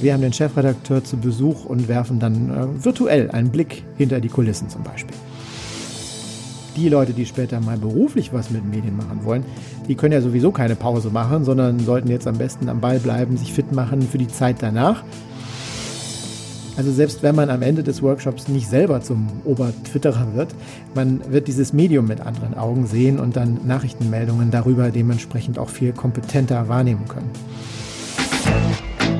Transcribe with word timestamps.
Wir 0.00 0.12
haben 0.12 0.22
den 0.22 0.32
Chefredakteur 0.32 1.04
zu 1.04 1.16
Besuch 1.16 1.64
und 1.64 1.88
werfen 1.88 2.18
dann 2.18 2.50
äh, 2.50 2.84
virtuell 2.84 3.30
einen 3.30 3.50
Blick 3.50 3.84
hinter 3.96 4.20
die 4.20 4.28
Kulissen 4.28 4.68
zum 4.68 4.82
Beispiel. 4.82 5.16
Die 6.76 6.88
Leute, 6.88 7.12
die 7.12 7.24
später 7.24 7.60
mal 7.60 7.78
beruflich 7.78 8.32
was 8.32 8.50
mit 8.50 8.64
Medien 8.68 8.96
machen 8.96 9.20
wollen, 9.24 9.44
die 9.88 9.94
können 9.94 10.12
ja 10.12 10.20
sowieso 10.20 10.50
keine 10.50 10.74
Pause 10.74 11.10
machen, 11.10 11.44
sondern 11.44 11.78
sollten 11.78 12.08
jetzt 12.08 12.26
am 12.26 12.36
besten 12.36 12.68
am 12.68 12.80
Ball 12.80 12.98
bleiben, 12.98 13.36
sich 13.36 13.52
fit 13.52 13.72
machen 13.72 14.02
für 14.02 14.18
die 14.18 14.28
Zeit 14.28 14.56
danach. 14.58 15.04
Also 16.76 16.90
selbst 16.90 17.22
wenn 17.22 17.36
man 17.36 17.50
am 17.50 17.62
Ende 17.62 17.84
des 17.84 18.02
Workshops 18.02 18.48
nicht 18.48 18.68
selber 18.68 19.00
zum 19.00 19.28
Obertwitterer 19.44 20.34
wird, 20.34 20.48
man 20.94 21.20
wird 21.30 21.46
dieses 21.46 21.72
Medium 21.72 22.08
mit 22.08 22.20
anderen 22.20 22.54
Augen 22.54 22.88
sehen 22.88 23.20
und 23.20 23.36
dann 23.36 23.60
Nachrichtenmeldungen 23.64 24.50
darüber 24.50 24.90
dementsprechend 24.90 25.58
auch 25.58 25.68
viel 25.68 25.92
kompetenter 25.92 26.68
wahrnehmen 26.68 27.06
können. 27.06 27.30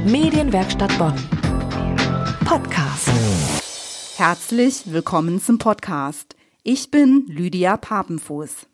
Medienwerkstatt 0.04 0.96
Bonn. 0.98 1.14
Podcast. 2.44 3.10
Herzlich 4.18 4.82
willkommen 4.92 5.40
zum 5.40 5.56
Podcast. 5.56 6.36
Ich 6.62 6.90
bin 6.90 7.24
Lydia 7.26 7.78
Papenfuß. 7.78 8.66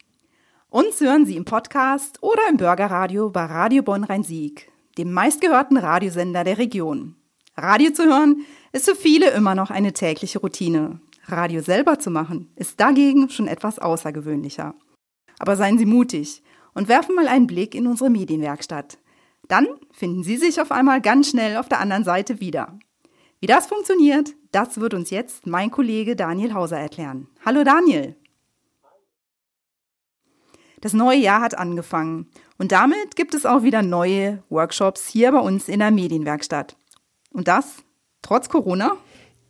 Uns 0.70 1.00
hören 1.00 1.26
Sie 1.26 1.36
im 1.36 1.44
Podcast 1.44 2.20
oder 2.20 2.42
im 2.50 2.56
Bürgerradio 2.56 3.30
bei 3.30 3.44
Radio 3.44 3.84
Bonn 3.84 4.02
Rhein-Sieg, 4.02 4.72
dem 4.98 5.12
meistgehörten 5.12 5.76
Radiosender 5.76 6.42
der 6.42 6.58
Region. 6.58 7.14
Radio 7.56 7.92
zu 7.92 8.06
hören 8.06 8.44
ist 8.72 8.86
für 8.88 8.96
viele 8.96 9.30
immer 9.30 9.54
noch 9.54 9.70
eine 9.70 9.92
tägliche 9.92 10.40
Routine. 10.40 11.00
Radio 11.26 11.62
selber 11.62 12.00
zu 12.00 12.10
machen, 12.10 12.50
ist 12.56 12.80
dagegen 12.80 13.28
schon 13.30 13.46
etwas 13.46 13.78
außergewöhnlicher. 13.78 14.74
Aber 15.38 15.54
seien 15.54 15.78
Sie 15.78 15.86
mutig 15.86 16.42
und 16.74 16.88
werfen 16.88 17.14
mal 17.14 17.28
einen 17.28 17.46
Blick 17.46 17.76
in 17.76 17.86
unsere 17.86 18.10
Medienwerkstatt. 18.10 18.98
Dann 19.50 19.66
finden 19.90 20.22
Sie 20.22 20.36
sich 20.36 20.60
auf 20.60 20.70
einmal 20.70 21.00
ganz 21.00 21.30
schnell 21.30 21.56
auf 21.56 21.68
der 21.68 21.80
anderen 21.80 22.04
Seite 22.04 22.38
wieder. 22.38 22.78
Wie 23.40 23.48
das 23.48 23.66
funktioniert, 23.66 24.30
das 24.52 24.78
wird 24.78 24.94
uns 24.94 25.10
jetzt 25.10 25.44
mein 25.48 25.72
Kollege 25.72 26.14
Daniel 26.14 26.54
Hauser 26.54 26.78
erklären. 26.78 27.26
Hallo 27.44 27.64
Daniel. 27.64 28.14
Das 30.80 30.92
neue 30.92 31.18
Jahr 31.18 31.40
hat 31.40 31.58
angefangen 31.58 32.28
und 32.58 32.70
damit 32.70 33.16
gibt 33.16 33.34
es 33.34 33.44
auch 33.44 33.64
wieder 33.64 33.82
neue 33.82 34.40
Workshops 34.50 35.08
hier 35.08 35.32
bei 35.32 35.40
uns 35.40 35.68
in 35.68 35.80
der 35.80 35.90
Medienwerkstatt. 35.90 36.76
Und 37.32 37.48
das 37.48 37.82
Trotz 38.22 38.48
Corona? 38.50 38.92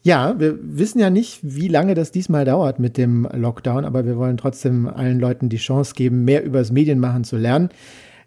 Ja, 0.02 0.38
wir 0.38 0.58
wissen 0.62 0.98
ja 0.98 1.10
nicht, 1.10 1.40
wie 1.42 1.68
lange 1.68 1.94
das 1.94 2.10
diesmal 2.10 2.46
dauert 2.46 2.78
mit 2.78 2.96
dem 2.96 3.28
Lockdown, 3.30 3.84
aber 3.84 4.06
wir 4.06 4.16
wollen 4.16 4.38
trotzdem 4.38 4.88
allen 4.88 5.20
Leuten 5.20 5.50
die 5.50 5.58
Chance 5.58 5.94
geben, 5.94 6.24
mehr 6.24 6.42
über 6.42 6.60
das 6.60 6.72
Medienmachen 6.72 7.24
zu 7.24 7.36
lernen. 7.36 7.68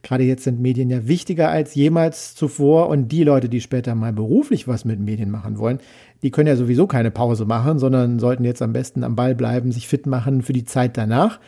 Gerade 0.04 0.26
jetzt 0.26 0.44
sind 0.44 0.60
Medien 0.60 0.90
ja 0.90 1.08
wichtiger 1.08 1.50
als 1.50 1.76
jemals 1.76 2.36
zuvor 2.36 2.90
und 2.90 3.08
die 3.08 3.24
Leute, 3.24 3.48
die 3.48 3.62
später 3.62 3.96
mal 3.96 4.12
beruflich 4.12 4.68
was 4.68 4.84
mit 4.84 5.00
Medien 5.00 5.32
machen 5.32 5.58
wollen, 5.58 5.80
die 6.22 6.30
können 6.30 6.48
ja 6.48 6.58
sowieso 6.58 6.88
keine 6.88 7.10
Pause 7.10 7.46
machen, 7.46 7.80
sondern 7.80 8.20
sollten 8.20 8.44
jetzt 8.44 8.62
am 8.62 8.74
besten 8.74 9.04
am 9.06 9.16
Ball 9.16 9.34
bleiben, 9.34 9.72
sich 9.72 9.88
fit 9.88 10.06
machen 10.06 10.42
für 10.42 10.54
die 10.54 10.66
Zeit 10.66 10.98
danach. 10.98 11.40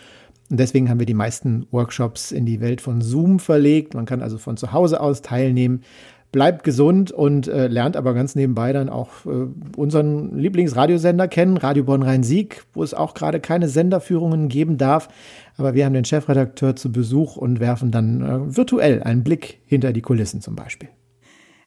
Und 0.49 0.59
deswegen 0.59 0.89
haben 0.89 0.99
wir 0.99 1.05
die 1.05 1.13
meisten 1.13 1.67
Workshops 1.71 2.31
in 2.31 2.45
die 2.45 2.61
Welt 2.61 2.79
von 2.79 3.01
Zoom 3.01 3.39
verlegt. 3.39 3.93
Man 3.93 4.05
kann 4.05 4.21
also 4.21 4.37
von 4.37 4.57
zu 4.57 4.71
Hause 4.71 5.01
aus 5.01 5.21
teilnehmen 5.21 5.81
bleibt 6.35 6.65
gesund 6.65 7.13
und 7.13 7.47
äh, 7.47 7.67
lernt 7.67 7.95
aber 7.95 8.13
ganz 8.13 8.35
nebenbei 8.35 8.73
dann 8.73 8.89
auch 8.89 9.25
äh, 9.25 9.47
unseren 9.77 10.37
Lieblingsradiosender 10.37 11.29
kennen, 11.29 11.55
Radio 11.55 11.85
Bonn 11.85 12.03
Rhein-Sieg, 12.03 12.65
wo 12.73 12.83
es 12.83 12.93
auch 12.93 13.13
gerade 13.13 13.39
keine 13.39 13.69
Senderführungen 13.69 14.49
geben 14.49 14.77
darf. 14.77 15.07
Aber 15.55 15.75
wir 15.75 15.85
haben 15.85 15.93
den 15.93 16.03
Chefredakteur 16.03 16.75
zu 16.75 16.91
Besuch 16.91 17.37
und 17.37 17.61
werfen 17.61 17.89
dann 17.89 18.21
äh, 18.21 18.57
virtuell 18.57 19.01
einen 19.01 19.23
Blick 19.23 19.61
hinter 19.65 19.93
die 19.93 20.01
Kulissen 20.01 20.41
zum 20.41 20.57
Beispiel. 20.57 20.89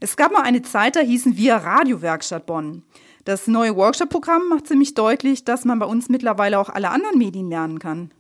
Es 0.01 0.19
gab 0.19 0.33
mal 0.33 0.43
eine 0.43 0.61
Zeit, 0.61 0.97
da 0.97 1.01
hießen 1.01 1.39
wir 1.39 1.55
Radiowerkstatt 1.55 2.45
Bonn. 2.45 2.83
Das 3.25 3.47
neue 3.47 3.75
Workshop-Programm 3.75 4.51
macht 4.51 4.67
ziemlich 4.67 4.93
deutlich, 4.93 5.47
dass 5.47 5.65
man 5.65 5.79
bei 5.79 5.87
uns 5.87 6.11
mittlerweile 6.11 6.59
auch 6.59 6.69
alle 6.69 6.91
anderen 6.91 7.17
Medien 7.17 7.49
lernen 7.49 7.79
kann. 7.79 8.11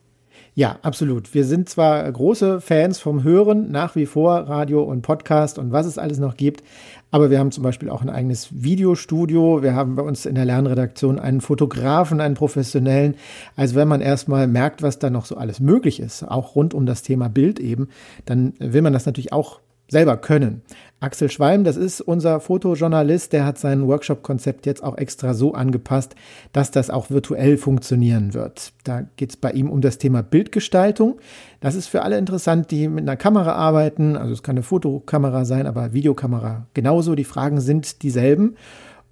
Ja, 0.59 0.81
absolut. 0.83 1.35
Wir 1.35 1.45
sind 1.45 1.69
zwar 1.69 2.11
große 2.11 2.61
Fans 2.61 2.99
vom 2.99 3.23
Hören, 3.23 3.71
nach 3.71 3.95
wie 3.95 4.07
vor 4.07 4.33
Radio 4.39 4.83
und 4.83 5.03
Podcast 5.03 5.57
und 5.57 5.71
was 5.71 5.87
es 5.87 5.99
alles 5.99 6.19
noch 6.19 6.37
gibt, 6.37 6.65
aber 7.13 7.31
wir 7.31 7.39
haben 7.39 7.53
zum 7.53 7.63
Beispiel 7.63 7.89
auch 7.89 8.03
ein 8.03 8.11
eigenes 8.11 8.49
Videostudio. 8.51 9.63
Wir 9.63 9.77
haben 9.77 9.95
bei 9.95 10.03
uns 10.03 10.27
in 10.27 10.35
der 10.35 10.47
Lernredaktion 10.47 11.21
einen 11.21 11.43
Fotografen, 11.43 12.21
einen 12.21 12.35
professionellen. 12.35 13.15
Also 13.55 13.77
wenn 13.77 13.87
man 13.87 14.01
erstmal 14.01 14.49
merkt, 14.49 14.83
was 14.83 14.99
da 14.99 15.11
noch 15.11 15.27
so 15.27 15.37
alles 15.37 15.61
möglich 15.61 16.01
ist, 16.01 16.25
auch 16.25 16.57
rund 16.57 16.75
um 16.75 16.87
das 16.87 17.05
Thema 17.05 17.29
Bild 17.29 17.61
eben, 17.61 17.87
dann 18.25 18.55
will 18.59 18.83
man 18.83 18.93
das 18.93 19.07
natürlich 19.07 19.33
auch 19.33 19.61
selber 19.89 20.17
können. 20.17 20.63
Axel 21.01 21.31
Schwalm, 21.31 21.63
das 21.63 21.77
ist 21.77 22.01
unser 22.01 22.41
Fotojournalist, 22.41 23.33
der 23.33 23.45
hat 23.45 23.57
sein 23.57 23.87
Workshop-Konzept 23.87 24.67
jetzt 24.67 24.83
auch 24.83 24.99
extra 24.99 25.33
so 25.33 25.55
angepasst, 25.55 26.17
dass 26.53 26.73
das 26.73 26.91
auch 26.91 27.09
virtuell 27.09 27.57
funktionieren 27.57 28.35
wird. 28.35 28.73
Da 28.83 29.03
geht 29.17 29.31
es 29.31 29.37
bei 29.37 29.53
ihm 29.53 29.71
um 29.71 29.81
das 29.81 29.99
Thema 29.99 30.23
Bildgestaltung. 30.23 31.21
Das 31.61 31.77
ist 31.77 31.87
für 31.87 32.03
alle 32.03 32.19
interessant, 32.19 32.73
die 32.73 32.89
mit 32.89 33.03
einer 33.03 33.17
Kamera 33.17 33.53
arbeiten. 33.53 34.17
Also 34.17 34.33
es 34.33 34.43
kann 34.43 34.57
eine 34.57 34.65
Fotokamera 34.65 35.45
sein, 35.45 35.69
aber 35.69 35.93
Videokamera 35.93 36.67
genauso. 36.75 37.15
Die 37.15 37.25
Fragen 37.25 37.61
sind 37.61 38.03
dieselben. 38.03 38.57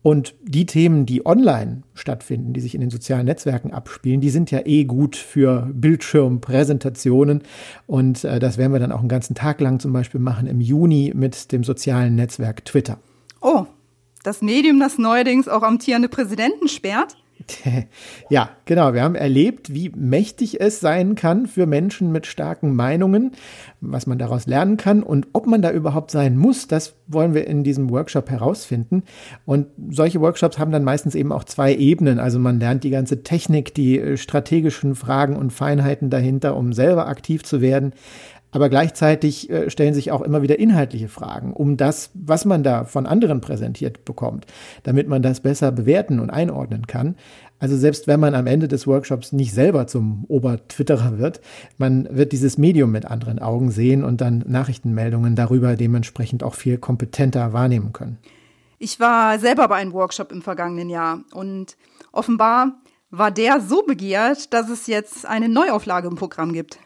Und 0.06 0.36
die 0.44 0.66
Themen, 0.66 1.04
die 1.04 1.26
online 1.26 1.82
stattfinden, 1.94 2.52
die 2.52 2.60
sich 2.60 2.76
in 2.76 2.80
den 2.80 2.90
sozialen 2.90 3.26
Netzwerken 3.26 3.72
abspielen, 3.72 4.20
die 4.20 4.30
sind 4.30 4.52
ja 4.52 4.60
eh 4.64 4.84
gut 4.84 5.16
für 5.16 5.68
Bildschirmpräsentationen. 5.72 7.42
Und 7.88 8.22
äh, 8.22 8.38
das 8.38 8.56
werden 8.56 8.72
wir 8.72 8.78
dann 8.78 8.92
auch 8.92 9.00
einen 9.00 9.08
ganzen 9.08 9.34
Tag 9.34 9.60
lang 9.60 9.80
zum 9.80 9.92
Beispiel 9.92 10.20
machen 10.20 10.46
im 10.46 10.60
Juni 10.60 11.12
mit 11.12 11.50
dem 11.50 11.64
sozialen 11.64 12.14
Netzwerk 12.14 12.64
Twitter. 12.64 13.00
Oh, 13.40 13.66
das 14.22 14.42
Medium, 14.42 14.78
das 14.78 14.96
neuerdings 14.96 15.48
auch 15.48 15.64
amtierende 15.64 16.08
Präsidenten 16.08 16.68
sperrt? 16.68 17.16
Ja, 18.28 18.50
genau. 18.64 18.94
Wir 18.94 19.02
haben 19.02 19.14
erlebt, 19.14 19.72
wie 19.72 19.90
mächtig 19.90 20.60
es 20.60 20.80
sein 20.80 21.14
kann 21.14 21.46
für 21.46 21.66
Menschen 21.66 22.12
mit 22.12 22.26
starken 22.26 22.74
Meinungen, 22.74 23.32
was 23.80 24.06
man 24.06 24.18
daraus 24.18 24.46
lernen 24.46 24.76
kann 24.76 25.02
und 25.02 25.28
ob 25.32 25.46
man 25.46 25.62
da 25.62 25.70
überhaupt 25.70 26.10
sein 26.10 26.36
muss, 26.36 26.66
das 26.66 26.94
wollen 27.06 27.34
wir 27.34 27.46
in 27.46 27.62
diesem 27.62 27.90
Workshop 27.90 28.30
herausfinden. 28.30 29.04
Und 29.44 29.68
solche 29.90 30.20
Workshops 30.20 30.58
haben 30.58 30.72
dann 30.72 30.84
meistens 30.84 31.14
eben 31.14 31.32
auch 31.32 31.44
zwei 31.44 31.74
Ebenen. 31.74 32.18
Also 32.18 32.38
man 32.38 32.58
lernt 32.58 32.84
die 32.84 32.90
ganze 32.90 33.22
Technik, 33.22 33.74
die 33.74 33.98
äh, 33.98 34.16
strategischen 34.16 34.94
Fragen 34.94 35.36
und 35.36 35.52
Feinheiten 35.52 36.10
dahinter, 36.10 36.56
um 36.56 36.72
selber 36.72 37.06
aktiv 37.06 37.44
zu 37.44 37.60
werden. 37.60 37.92
Aber 38.52 38.68
gleichzeitig 38.68 39.50
äh, 39.50 39.70
stellen 39.70 39.92
sich 39.92 40.12
auch 40.12 40.22
immer 40.22 40.42
wieder 40.42 40.58
inhaltliche 40.58 41.08
Fragen 41.08 41.52
um 41.52 41.76
das, 41.76 42.10
was 42.14 42.44
man 42.44 42.62
da 42.62 42.84
von 42.84 43.06
anderen 43.06 43.40
präsentiert 43.40 44.04
bekommt, 44.04 44.46
damit 44.82 45.08
man 45.08 45.22
das 45.22 45.40
besser 45.40 45.72
bewerten 45.72 46.20
und 46.20 46.30
einordnen 46.30 46.86
kann. 46.86 47.16
Also 47.58 47.76
selbst 47.76 48.06
wenn 48.06 48.20
man 48.20 48.34
am 48.34 48.46
Ende 48.46 48.68
des 48.68 48.86
Workshops 48.86 49.32
nicht 49.32 49.52
selber 49.52 49.86
zum 49.86 50.24
Obertwitterer 50.28 51.18
wird, 51.18 51.40
man 51.78 52.06
wird 52.10 52.32
dieses 52.32 52.58
Medium 52.58 52.92
mit 52.92 53.06
anderen 53.06 53.38
Augen 53.38 53.70
sehen 53.70 54.04
und 54.04 54.20
dann 54.20 54.44
Nachrichtenmeldungen 54.46 55.36
darüber 55.36 55.74
dementsprechend 55.76 56.42
auch 56.42 56.54
viel 56.54 56.76
kompetenter 56.76 57.52
wahrnehmen 57.52 57.92
können. 57.92 58.18
Ich 58.78 59.00
war 59.00 59.38
selber 59.38 59.68
bei 59.68 59.76
einem 59.76 59.94
Workshop 59.94 60.32
im 60.32 60.42
vergangenen 60.42 60.90
Jahr 60.90 61.20
und 61.32 61.76
offenbar 62.12 62.74
war 63.10 63.30
der 63.30 63.60
so 63.60 63.82
begehrt, 63.82 64.52
dass 64.52 64.68
es 64.68 64.86
jetzt 64.86 65.24
eine 65.24 65.48
Neuauflage 65.48 66.08
im 66.08 66.16
Programm 66.16 66.52
gibt. 66.52 66.78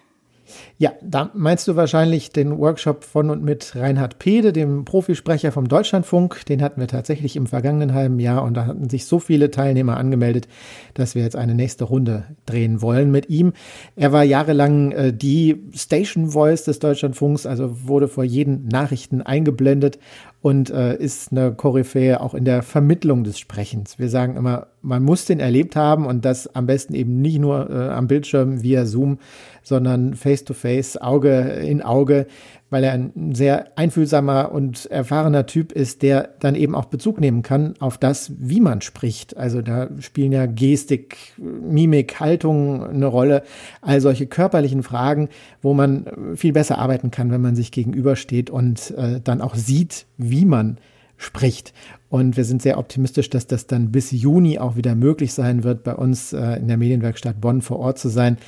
Ja, 0.78 0.92
da 1.02 1.30
meinst 1.34 1.68
du 1.68 1.76
wahrscheinlich 1.76 2.30
den 2.30 2.58
Workshop 2.58 3.04
von 3.04 3.30
und 3.30 3.42
mit 3.42 3.74
Reinhard 3.76 4.18
Pede, 4.18 4.52
dem 4.52 4.84
Profisprecher 4.84 5.52
vom 5.52 5.68
Deutschlandfunk. 5.68 6.44
Den 6.46 6.62
hatten 6.62 6.80
wir 6.80 6.88
tatsächlich 6.88 7.36
im 7.36 7.46
vergangenen 7.46 7.94
halben 7.94 8.18
Jahr 8.18 8.42
und 8.42 8.54
da 8.54 8.66
hatten 8.66 8.88
sich 8.88 9.06
so 9.06 9.18
viele 9.18 9.50
Teilnehmer 9.50 9.96
angemeldet, 9.96 10.48
dass 10.94 11.14
wir 11.14 11.22
jetzt 11.22 11.36
eine 11.36 11.54
nächste 11.54 11.84
Runde 11.84 12.24
drehen 12.46 12.82
wollen 12.82 13.10
mit 13.10 13.28
ihm. 13.30 13.52
Er 13.96 14.12
war 14.12 14.24
jahrelang 14.24 14.92
äh, 14.92 15.12
die 15.12 15.62
Station 15.74 16.30
Voice 16.30 16.64
des 16.64 16.78
Deutschlandfunks, 16.78 17.46
also 17.46 17.86
wurde 17.86 18.08
vor 18.08 18.24
jeden 18.24 18.68
Nachrichten 18.68 19.22
eingeblendet 19.22 19.98
und 20.42 20.70
äh, 20.70 20.96
ist 20.96 21.32
eine 21.32 21.52
Koryphäe 21.52 22.20
auch 22.20 22.34
in 22.34 22.44
der 22.44 22.62
Vermittlung 22.62 23.24
des 23.24 23.38
Sprechens. 23.38 23.98
Wir 23.98 24.08
sagen 24.08 24.36
immer, 24.36 24.68
man 24.80 25.02
muss 25.02 25.26
den 25.26 25.38
erlebt 25.38 25.76
haben 25.76 26.06
und 26.06 26.24
das 26.24 26.54
am 26.54 26.66
besten 26.66 26.94
eben 26.94 27.20
nicht 27.20 27.38
nur 27.38 27.68
äh, 27.68 27.90
am 27.90 28.06
Bildschirm 28.06 28.62
via 28.62 28.86
Zoom, 28.86 29.18
sondern 29.62 30.14
face 30.14 30.44
to 30.44 30.54
face, 30.54 30.96
Auge 30.96 31.40
in 31.40 31.82
Auge, 31.82 32.26
weil 32.70 32.84
er 32.84 32.92
ein 32.92 33.34
sehr 33.34 33.66
einfühlsamer 33.76 34.52
und 34.52 34.86
erfahrener 34.86 35.46
Typ 35.46 35.72
ist, 35.72 36.02
der 36.02 36.30
dann 36.40 36.54
eben 36.54 36.74
auch 36.74 36.86
Bezug 36.86 37.20
nehmen 37.20 37.42
kann 37.42 37.74
auf 37.80 37.98
das, 37.98 38.32
wie 38.38 38.60
man 38.60 38.80
spricht. 38.80 39.36
Also 39.36 39.60
da 39.60 39.88
spielen 39.98 40.32
ja 40.32 40.46
Gestik, 40.46 41.16
Mimik, 41.36 42.20
Haltung 42.20 42.84
eine 42.84 43.06
Rolle, 43.06 43.42
all 43.82 44.00
solche 44.00 44.26
körperlichen 44.26 44.82
Fragen, 44.82 45.28
wo 45.62 45.74
man 45.74 46.06
viel 46.36 46.52
besser 46.52 46.78
arbeiten 46.78 47.10
kann, 47.10 47.30
wenn 47.30 47.42
man 47.42 47.56
sich 47.56 47.72
gegenübersteht 47.72 48.50
und 48.50 48.92
äh, 48.92 49.20
dann 49.22 49.40
auch 49.40 49.56
sieht, 49.56 50.06
wie 50.16 50.44
man 50.44 50.78
spricht. 51.20 51.74
Und 52.08 52.36
wir 52.36 52.44
sind 52.44 52.62
sehr 52.62 52.78
optimistisch, 52.78 53.30
dass 53.30 53.46
das 53.46 53.66
dann 53.66 53.92
bis 53.92 54.10
Juni 54.10 54.58
auch 54.58 54.74
wieder 54.74 54.94
möglich 54.94 55.32
sein 55.32 55.62
wird, 55.62 55.84
bei 55.84 55.94
uns 55.94 56.32
äh, 56.32 56.56
in 56.56 56.66
der 56.66 56.78
Medienwerkstatt 56.78 57.40
Bonn 57.40 57.62
vor 57.62 57.78
Ort 57.78 57.98
zu 57.98 58.08
sein, 58.08 58.38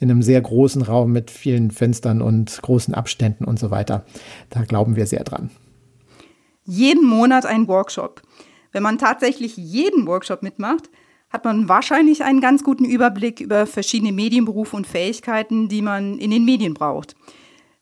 in 0.00 0.10
einem 0.10 0.22
sehr 0.22 0.40
großen 0.40 0.82
Raum 0.82 1.12
mit 1.12 1.30
vielen 1.30 1.70
Fenstern 1.70 2.22
und 2.22 2.60
großen 2.62 2.94
Abständen 2.94 3.44
und 3.44 3.58
so 3.58 3.70
weiter. 3.70 4.04
Da 4.50 4.62
glauben 4.62 4.96
wir 4.96 5.06
sehr 5.06 5.24
dran. 5.24 5.50
Jeden 6.64 7.06
Monat 7.06 7.44
ein 7.44 7.68
Workshop. 7.68 8.22
Wenn 8.72 8.82
man 8.82 8.98
tatsächlich 8.98 9.56
jeden 9.56 10.06
Workshop 10.06 10.42
mitmacht, 10.42 10.88
hat 11.28 11.44
man 11.44 11.68
wahrscheinlich 11.68 12.24
einen 12.24 12.40
ganz 12.40 12.64
guten 12.64 12.84
Überblick 12.84 13.40
über 13.40 13.66
verschiedene 13.66 14.12
Medienberufe 14.12 14.74
und 14.74 14.86
Fähigkeiten, 14.86 15.68
die 15.68 15.82
man 15.82 16.18
in 16.18 16.30
den 16.30 16.44
Medien 16.44 16.74
braucht. 16.74 17.14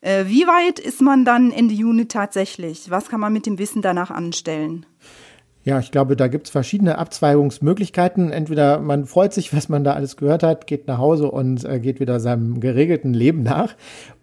Äh, 0.00 0.26
wie 0.26 0.46
weit 0.46 0.78
ist 0.78 1.02
man 1.02 1.24
dann 1.24 1.50
Ende 1.50 1.74
Juni 1.74 2.06
tatsächlich? 2.06 2.90
Was 2.90 3.08
kann 3.08 3.20
man 3.20 3.32
mit 3.32 3.46
dem 3.46 3.58
Wissen 3.58 3.82
danach 3.82 4.10
anstellen? 4.10 4.86
Ja, 5.62 5.78
ich 5.78 5.90
glaube, 5.90 6.16
da 6.16 6.28
gibt 6.28 6.46
es 6.46 6.50
verschiedene 6.50 6.96
Abzweigungsmöglichkeiten. 6.96 8.32
Entweder 8.32 8.80
man 8.80 9.04
freut 9.04 9.34
sich, 9.34 9.54
was 9.54 9.68
man 9.68 9.84
da 9.84 9.92
alles 9.92 10.16
gehört 10.16 10.42
hat, 10.42 10.66
geht 10.66 10.86
nach 10.88 10.96
Hause 10.96 11.30
und 11.30 11.66
äh, 11.66 11.78
geht 11.80 12.00
wieder 12.00 12.18
seinem 12.18 12.60
geregelten 12.60 13.12
Leben 13.12 13.42
nach. 13.42 13.74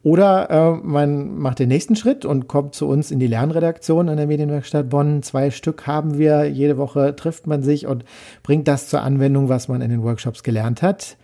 Oder 0.02 0.50
äh, 0.50 0.72
man 0.84 1.38
macht 1.38 1.60
den 1.60 1.70
nächsten 1.70 1.96
Schritt 1.96 2.26
und 2.26 2.48
kommt 2.48 2.74
zu 2.74 2.88
uns 2.88 3.12
in 3.12 3.20
die 3.20 3.28
Lernredaktion 3.28 4.10
an 4.10 4.18
der 4.18 4.26
Medienwerkstatt 4.26 4.90
Bonn. 4.90 5.22
Zwei 5.22 5.52
Stück 5.52 5.86
haben 5.86 6.18
wir. 6.18 6.46
Jede 6.46 6.78
Woche 6.80 7.16
trifft 7.16 7.46
man 7.46 7.62
sich 7.62 7.86
und 7.86 8.04
bringt 8.42 8.68
das 8.68 8.90
zur 8.90 9.04
Anwendung, 9.04 9.48
was 9.48 9.68
man 9.68 9.82
in 9.82 9.92
den 9.92 10.02
Workshops 10.02 10.42
gelernt 10.42 10.82
hat. 10.82 11.18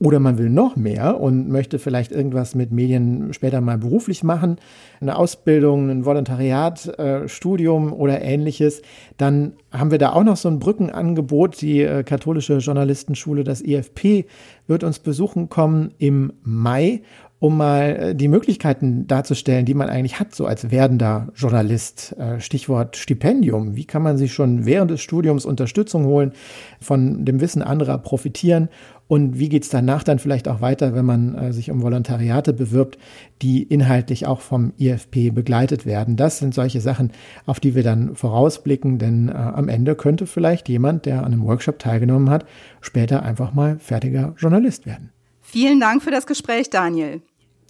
Oder 0.00 0.20
man 0.20 0.38
will 0.38 0.48
noch 0.48 0.76
mehr 0.76 1.20
und 1.20 1.48
möchte 1.48 1.80
vielleicht 1.80 2.12
irgendwas 2.12 2.54
mit 2.54 2.70
Medien 2.70 3.32
später 3.32 3.60
mal 3.60 3.78
beruflich 3.78 4.22
machen, 4.22 4.56
eine 5.00 5.16
Ausbildung, 5.16 5.90
ein 5.90 6.04
Volontariat, 6.04 6.86
äh, 6.98 7.28
Studium 7.28 7.92
oder 7.92 8.22
ähnliches. 8.22 8.82
Dann 9.16 9.54
haben 9.72 9.90
wir 9.90 9.98
da 9.98 10.12
auch 10.12 10.22
noch 10.22 10.36
so 10.36 10.48
ein 10.48 10.60
Brückenangebot. 10.60 11.60
Die 11.60 11.82
äh, 11.82 12.04
katholische 12.04 12.58
Journalistenschule, 12.58 13.42
das 13.42 13.60
IFP, 13.60 14.26
wird 14.68 14.84
uns 14.84 15.00
besuchen 15.00 15.48
kommen 15.48 15.92
im 15.98 16.32
Mai 16.44 17.02
um 17.40 17.56
mal 17.56 17.96
äh, 17.96 18.14
die 18.14 18.28
Möglichkeiten 18.28 19.06
darzustellen, 19.06 19.64
die 19.64 19.74
man 19.74 19.88
eigentlich 19.88 20.18
hat, 20.18 20.34
so 20.34 20.46
als 20.46 20.70
werdender 20.70 21.28
Journalist. 21.34 22.16
Äh, 22.18 22.40
Stichwort 22.40 22.96
Stipendium. 22.96 23.76
Wie 23.76 23.84
kann 23.84 24.02
man 24.02 24.18
sich 24.18 24.32
schon 24.32 24.66
während 24.66 24.90
des 24.90 25.00
Studiums 25.00 25.44
Unterstützung 25.44 26.04
holen, 26.04 26.32
von 26.80 27.24
dem 27.24 27.40
Wissen 27.40 27.62
anderer 27.62 27.98
profitieren 27.98 28.68
und 29.06 29.38
wie 29.38 29.48
geht's 29.48 29.68
danach 29.68 30.02
dann 30.02 30.18
vielleicht 30.18 30.48
auch 30.48 30.60
weiter, 30.60 30.94
wenn 30.94 31.04
man 31.04 31.34
äh, 31.36 31.52
sich 31.52 31.70
um 31.70 31.80
Volontariate 31.80 32.52
bewirbt, 32.52 32.98
die 33.40 33.62
inhaltlich 33.62 34.26
auch 34.26 34.40
vom 34.40 34.72
IFP 34.76 35.30
begleitet 35.30 35.86
werden. 35.86 36.16
Das 36.16 36.38
sind 36.38 36.54
solche 36.54 36.80
Sachen, 36.80 37.12
auf 37.46 37.60
die 37.60 37.76
wir 37.76 37.84
dann 37.84 38.16
vorausblicken, 38.16 38.98
denn 38.98 39.30
am 39.30 39.68
Ende 39.68 39.94
könnte 39.94 40.26
vielleicht 40.26 40.68
jemand, 40.68 41.06
der 41.06 41.18
an 41.20 41.32
einem 41.32 41.44
Workshop 41.44 41.78
teilgenommen 41.78 42.30
hat, 42.30 42.44
später 42.80 43.22
einfach 43.22 43.54
mal 43.54 43.78
fertiger 43.78 44.34
Journalist 44.38 44.86
werden. 44.86 45.10
Vielen 45.40 45.80
Dank 45.80 46.02
für 46.02 46.10
das 46.10 46.26
Gespräch, 46.26 46.68
Daniel. 46.68 47.22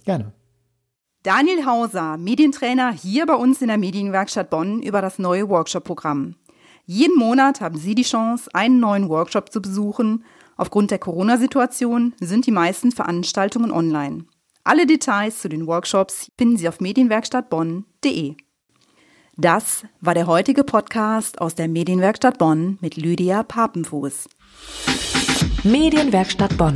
Gerne. 0.09 0.33
Daniel 1.23 1.65
Hauser, 1.65 2.17
Medientrainer 2.17 2.91
hier 2.91 3.25
bei 3.25 3.35
uns 3.35 3.61
in 3.61 3.67
der 3.67 3.77
Medienwerkstatt 3.77 4.49
Bonn 4.49 4.81
über 4.81 5.01
das 5.01 5.19
neue 5.19 5.49
Workshop-Programm. 5.49 6.35
Jeden 6.85 7.17
Monat 7.17 7.61
haben 7.61 7.77
Sie 7.77 7.93
die 7.93 8.03
Chance, 8.03 8.49
einen 8.53 8.79
neuen 8.79 9.09
Workshop 9.09 9.51
zu 9.51 9.61
besuchen– 9.61 10.23
Aufgrund 10.59 10.91
der 10.91 10.99
Corona-Situation 10.99 12.13
sind 12.19 12.45
die 12.45 12.51
meisten 12.51 12.91
Veranstaltungen 12.91 13.71
online. 13.71 14.25
Alle 14.65 14.85
Details 14.85 15.39
zu 15.39 15.47
den 15.47 15.67
Workshops 15.67 16.29
finden 16.37 16.57
Sie 16.57 16.67
auf 16.67 16.81
medienwerkstattbonn.de. 16.81 18.35
Das 19.37 19.85
war 20.01 20.15
der 20.15 20.27
heutige 20.27 20.65
Podcast 20.65 21.39
aus 21.39 21.55
der 21.55 21.69
Medienwerkstatt 21.69 22.39
Bonn 22.39 22.77
mit 22.81 22.97
Lydia 22.97 23.43
Papenfuß. 23.43 24.27
Medienwerkstatt 25.63 26.57
Bonn. 26.57 26.75